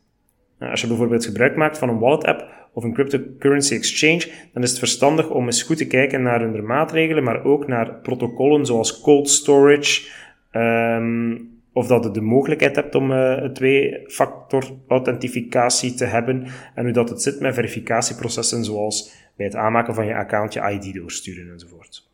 Nou, 0.60 0.72
als 0.72 0.82
je 0.82 0.88
bijvoorbeeld 0.88 1.26
gebruik 1.26 1.56
maakt 1.56 1.78
van 1.78 1.90
een 1.90 2.00
wallet 2.00 2.24
app 2.24 2.46
of 2.74 2.84
een 2.84 2.94
cryptocurrency 2.94 3.74
exchange, 3.74 4.32
dan 4.54 4.64
is 4.64 4.70
het 4.70 4.80
verstandig 4.80 5.30
om 5.30 5.46
eens 5.46 5.64
goed 5.64 5.78
te 5.78 5.88
kijken 5.88 6.22
naar 6.22 6.40
hun 6.40 6.66
maatregelen, 6.66 7.24
maar 7.24 7.44
ook 7.44 7.68
naar 7.68 7.94
protocollen 7.94 8.66
zoals 8.66 9.02
cold 9.02 9.30
storage, 9.30 10.10
um, 10.52 11.58
of 11.74 11.88
dat 11.88 12.04
je 12.04 12.12
de 12.12 12.22
mogelijkheid 12.22 12.76
hebt 12.76 12.96
om 12.96 13.12
uh, 13.12 13.44
twee-factor 13.44 14.64
authentificatie 14.88 15.94
te 15.94 16.06
hebben 16.06 16.48
en 16.76 16.84
hoe 16.84 16.94
dat 16.94 17.10
het 17.10 17.22
zit 17.22 17.40
met 17.40 17.54
verificatieprocessen 17.54 18.64
zoals 18.64 19.14
bij 19.36 19.46
het 19.46 19.56
aanmaken 19.56 19.94
van 19.94 20.06
je 20.06 20.16
account 20.16 20.54
je 20.54 20.72
ID 20.72 20.94
doorsturen 20.94 21.52
enzovoort. 21.52 22.08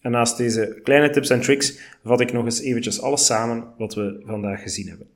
En 0.00 0.10
naast 0.10 0.36
deze 0.36 0.80
kleine 0.82 1.10
tips 1.10 1.30
en 1.30 1.40
tricks 1.40 1.80
vat 2.04 2.20
ik 2.20 2.32
nog 2.32 2.44
eens 2.44 2.60
eventjes 2.60 3.00
alles 3.00 3.26
samen 3.26 3.64
wat 3.78 3.94
we 3.94 4.22
vandaag 4.24 4.62
gezien 4.62 4.88
hebben. 4.88 5.15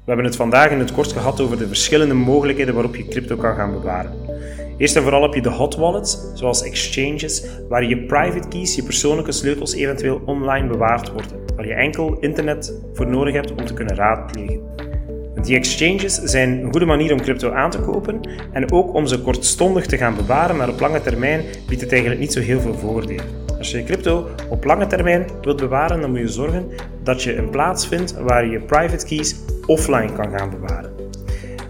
We 0.00 0.06
hebben 0.06 0.24
het 0.24 0.36
vandaag 0.36 0.70
in 0.70 0.78
het 0.78 0.92
kort 0.92 1.12
gehad 1.12 1.40
over 1.40 1.58
de 1.58 1.66
verschillende 1.66 2.14
mogelijkheden 2.14 2.74
waarop 2.74 2.96
je 2.96 3.08
crypto 3.08 3.36
kan 3.36 3.54
gaan 3.54 3.72
bewaren. 3.72 4.12
Eerst 4.78 4.96
en 4.96 5.02
vooral 5.02 5.22
heb 5.22 5.34
je 5.34 5.42
de 5.42 5.50
hot 5.50 5.76
wallets, 5.76 6.18
zoals 6.34 6.62
exchanges, 6.62 7.46
waar 7.68 7.84
je 7.84 8.04
private 8.04 8.48
keys, 8.48 8.74
je 8.74 8.82
persoonlijke 8.82 9.32
sleutels 9.32 9.74
eventueel 9.74 10.22
online 10.26 10.68
bewaard 10.68 11.12
worden, 11.12 11.36
waar 11.56 11.66
je 11.66 11.74
enkel 11.74 12.18
internet 12.20 12.74
voor 12.92 13.06
nodig 13.06 13.34
hebt 13.34 13.50
om 13.50 13.64
te 13.64 13.74
kunnen 13.74 13.94
raadplegen. 13.94 14.60
Die 15.42 15.56
exchanges 15.56 16.14
zijn 16.14 16.50
een 16.50 16.70
goede 16.70 16.86
manier 16.86 17.12
om 17.12 17.20
crypto 17.20 17.50
aan 17.50 17.70
te 17.70 17.80
kopen 17.80 18.20
en 18.52 18.72
ook 18.72 18.94
om 18.94 19.06
ze 19.06 19.20
kortstondig 19.20 19.86
te 19.86 19.96
gaan 19.96 20.16
bewaren, 20.16 20.56
maar 20.56 20.68
op 20.68 20.80
lange 20.80 21.00
termijn 21.00 21.44
biedt 21.68 21.80
het 21.80 21.90
eigenlijk 21.90 22.20
niet 22.20 22.32
zo 22.32 22.40
heel 22.40 22.60
veel 22.60 22.74
voordelen. 22.74 23.49
Als 23.60 23.70
je 23.70 23.84
crypto 23.84 24.28
op 24.48 24.64
lange 24.64 24.86
termijn 24.86 25.26
wilt 25.42 25.56
bewaren, 25.56 26.00
dan 26.00 26.10
moet 26.10 26.18
je 26.18 26.28
zorgen 26.28 26.70
dat 27.02 27.22
je 27.22 27.36
een 27.36 27.50
plaats 27.50 27.86
vindt 27.86 28.12
waar 28.20 28.44
je 28.44 28.50
je 28.50 28.60
private 28.60 29.06
keys 29.06 29.36
offline 29.66 30.12
kan 30.12 30.38
gaan 30.38 30.50
bewaren. 30.50 30.92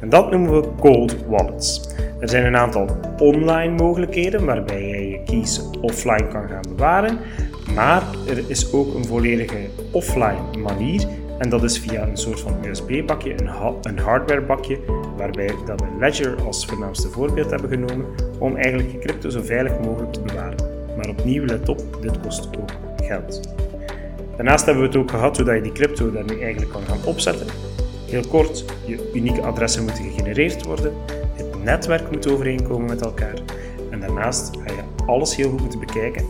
En 0.00 0.08
dat 0.08 0.30
noemen 0.30 0.60
we 0.60 0.68
cold 0.80 1.26
wallets. 1.26 1.88
Er 2.20 2.28
zijn 2.28 2.44
een 2.44 2.56
aantal 2.56 2.96
online 3.18 3.74
mogelijkheden 3.74 4.44
waarbij 4.44 4.88
je 4.88 5.08
je 5.08 5.22
keys 5.24 5.60
offline 5.80 6.28
kan 6.28 6.48
gaan 6.48 6.64
bewaren, 6.76 7.18
maar 7.74 8.02
er 8.28 8.42
is 8.46 8.72
ook 8.72 8.94
een 8.94 9.04
volledige 9.04 9.58
offline 9.92 10.58
manier 10.58 11.06
en 11.38 11.48
dat 11.48 11.62
is 11.62 11.78
via 11.78 12.02
een 12.02 12.16
soort 12.16 12.40
van 12.40 12.56
USB-bakje, 12.64 13.34
een, 13.82 13.98
hardware-bakje, 13.98 14.78
waarbij 15.16 15.50
dat 15.66 15.82
Ledger 15.98 16.42
als 16.42 16.66
voornaamste 16.66 17.08
voorbeeld 17.08 17.50
hebben 17.50 17.70
genomen 17.70 18.06
om 18.38 18.56
eigenlijk 18.56 18.92
je 18.92 18.98
crypto 18.98 19.28
zo 19.28 19.40
veilig 19.42 19.80
mogelijk 19.80 20.12
te 20.12 20.20
bewaren. 20.20 20.59
Maar 21.00 21.08
opnieuw, 21.08 21.44
let 21.44 21.68
op, 21.68 21.98
dit 22.00 22.20
kost 22.20 22.48
ook 22.58 22.70
geld. 23.02 23.54
Daarnaast 24.36 24.64
hebben 24.64 24.82
we 24.82 24.88
het 24.88 24.98
ook 24.98 25.10
gehad 25.10 25.36
hoe 25.38 25.54
je 25.54 25.62
die 25.62 25.72
crypto 25.72 26.12
daar 26.12 26.24
nu 26.24 26.40
eigenlijk 26.40 26.72
kan 26.72 26.82
gaan 26.82 27.04
opzetten. 27.04 27.46
Heel 28.06 28.26
kort, 28.28 28.64
je 28.86 29.10
unieke 29.14 29.42
adressen 29.42 29.84
moeten 29.84 30.04
gegenereerd 30.04 30.64
worden 30.64 30.92
netwerk 31.64 32.10
moet 32.10 32.30
overeenkomen 32.30 32.88
met 32.88 33.00
elkaar. 33.00 33.34
En 33.90 34.00
daarnaast 34.00 34.50
ga 34.66 34.74
je 34.74 35.04
alles 35.06 35.36
heel 35.36 35.50
goed 35.50 35.60
moeten 35.60 35.80
bekijken. 35.80 36.24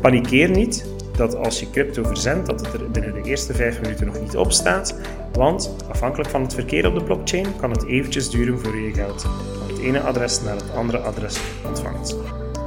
Panikeer 0.00 0.50
niet 0.50 0.86
dat 1.16 1.36
als 1.36 1.60
je 1.60 1.70
crypto 1.70 2.04
verzendt, 2.04 2.46
dat 2.46 2.60
het 2.60 2.74
er 2.74 2.90
binnen 2.90 3.14
de 3.14 3.28
eerste 3.28 3.54
vijf 3.54 3.80
minuten 3.80 4.06
nog 4.06 4.20
niet 4.20 4.36
op 4.36 4.52
staat. 4.52 4.98
Want 5.32 5.76
afhankelijk 5.88 6.30
van 6.30 6.42
het 6.42 6.54
verkeer 6.54 6.86
op 6.86 6.94
de 6.94 7.04
blockchain 7.04 7.46
kan 7.56 7.70
het 7.70 7.86
eventjes 7.86 8.30
duren 8.30 8.60
voor 8.60 8.76
je 8.76 8.94
geld 8.94 9.22
van 9.22 9.68
het 9.68 9.78
ene 9.78 10.00
adres 10.00 10.42
naar 10.42 10.56
het 10.56 10.74
andere 10.74 10.98
adres 10.98 11.40
ontvangt. 11.66 12.16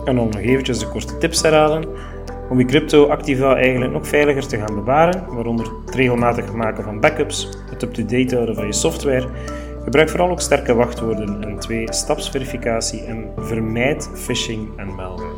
En 0.09 0.19
om 0.19 0.29
nog 0.29 0.41
eventjes 0.41 0.79
de 0.79 0.87
korte 0.87 1.17
tips 1.17 1.41
herhalen, 1.41 1.85
om 2.49 2.59
je 2.59 2.65
crypto-activa 2.65 3.55
eigenlijk 3.55 3.91
nog 3.91 4.07
veiliger 4.07 4.47
te 4.47 4.57
gaan 4.57 4.75
bewaren, 4.75 5.23
waaronder 5.27 5.65
het 5.85 5.95
regelmatig 5.95 6.53
maken 6.53 6.83
van 6.83 6.99
backups, 6.99 7.49
het 7.69 7.83
up-to-date 7.83 8.35
houden 8.35 8.55
van 8.55 8.65
je 8.65 8.73
software, 8.73 9.27
Gebruik 9.83 10.09
vooral 10.09 10.29
ook 10.29 10.41
sterke 10.41 10.73
wachtwoorden 10.73 11.43
en 11.43 11.59
twee-stapsverificatie 11.59 13.03
en 13.03 13.31
vermijd 13.37 14.09
phishing 14.13 14.69
en 14.77 14.87
malware. 14.87 15.33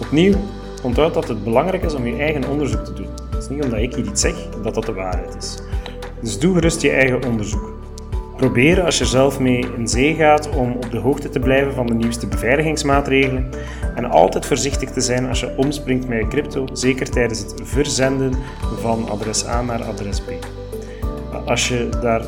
Opnieuw, 0.00 0.34
onthoud 0.82 1.14
dat 1.14 1.28
het 1.28 1.44
belangrijk 1.44 1.82
is 1.82 1.94
om 1.94 2.06
je 2.06 2.16
eigen 2.16 2.48
onderzoek 2.48 2.84
te 2.84 2.92
doen. 2.92 3.08
Het 3.30 3.42
is 3.42 3.48
niet 3.48 3.64
omdat 3.64 3.78
ik 3.78 3.94
hier 3.94 4.06
iets 4.06 4.20
zeg 4.20 4.48
dat 4.62 4.74
dat 4.74 4.86
de 4.86 4.92
waarheid 4.92 5.36
is. 5.36 5.62
Dus 6.20 6.38
doe 6.38 6.54
gerust 6.54 6.82
je 6.82 6.90
eigen 6.90 7.24
onderzoek. 7.24 7.83
Probeer 8.36 8.82
als 8.82 8.98
je 8.98 9.04
zelf 9.04 9.40
mee 9.40 9.66
in 9.76 9.88
zee 9.88 10.14
gaat 10.14 10.48
om 10.50 10.72
op 10.72 10.90
de 10.90 10.98
hoogte 10.98 11.28
te 11.28 11.38
blijven 11.38 11.74
van 11.74 11.86
de 11.86 11.94
nieuwste 11.94 12.26
beveiligingsmaatregelen 12.26 13.50
en 13.94 14.04
altijd 14.04 14.46
voorzichtig 14.46 14.90
te 14.90 15.00
zijn 15.00 15.28
als 15.28 15.40
je 15.40 15.56
omspringt 15.56 16.08
met 16.08 16.18
je 16.18 16.28
crypto, 16.28 16.66
zeker 16.72 17.10
tijdens 17.10 17.38
het 17.38 17.54
verzenden 17.62 18.32
van 18.80 19.08
adres 19.08 19.46
A 19.46 19.62
naar 19.62 19.82
adres 19.82 20.20
B. 20.20 20.30
Als 21.46 21.68
je 21.68 21.88
daar 22.00 22.24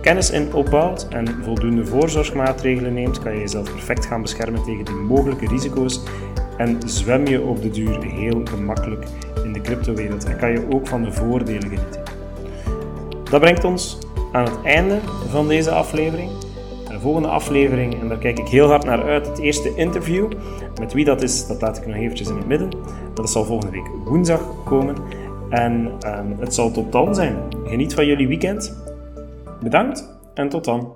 kennis 0.00 0.30
in 0.30 0.54
opbouwt 0.54 1.08
en 1.08 1.26
voldoende 1.44 1.86
voorzorgsmaatregelen 1.86 2.94
neemt, 2.94 3.18
kan 3.18 3.32
je 3.32 3.40
jezelf 3.40 3.72
perfect 3.72 4.06
gaan 4.06 4.22
beschermen 4.22 4.62
tegen 4.64 4.84
die 4.84 4.94
mogelijke 4.94 5.46
risico's 5.46 6.00
en 6.56 6.78
zwem 6.86 7.26
je 7.26 7.42
op 7.42 7.62
de 7.62 7.70
duur 7.70 8.02
heel 8.02 8.40
gemakkelijk 8.44 9.06
in 9.44 9.52
de 9.52 9.60
cryptowereld 9.60 10.24
en 10.24 10.36
kan 10.36 10.50
je 10.50 10.66
ook 10.72 10.86
van 10.86 11.02
de 11.02 11.12
voordelen 11.12 11.62
genieten. 11.62 12.02
Dat 13.30 13.40
brengt 13.40 13.64
ons 13.64 13.98
aan 14.32 14.44
het 14.44 14.62
einde 14.62 14.98
van 15.28 15.48
deze 15.48 15.70
aflevering. 15.70 16.30
De 16.88 17.00
volgende 17.00 17.28
aflevering, 17.28 18.00
en 18.00 18.08
daar 18.08 18.18
kijk 18.18 18.38
ik 18.38 18.48
heel 18.48 18.68
hard 18.68 18.84
naar 18.84 19.02
uit, 19.02 19.26
het 19.26 19.38
eerste 19.38 19.74
interview. 19.74 20.32
Met 20.80 20.92
wie 20.92 21.04
dat 21.04 21.22
is, 21.22 21.46
dat 21.46 21.60
laat 21.60 21.76
ik 21.76 21.86
nog 21.86 21.96
eventjes 21.96 22.28
in 22.28 22.36
het 22.36 22.46
midden. 22.46 22.70
Dat 23.14 23.30
zal 23.30 23.44
volgende 23.44 23.72
week 23.72 23.90
woensdag 24.04 24.40
komen. 24.64 24.96
En 25.48 25.92
um, 26.06 26.36
het 26.38 26.54
zal 26.54 26.70
tot 26.70 26.92
dan 26.92 27.14
zijn. 27.14 27.36
Geniet 27.64 27.94
van 27.94 28.06
jullie 28.06 28.28
weekend. 28.28 28.76
Bedankt 29.60 30.18
en 30.34 30.48
tot 30.48 30.64
dan. 30.64 30.92